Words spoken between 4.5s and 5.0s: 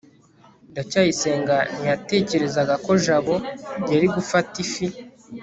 ifi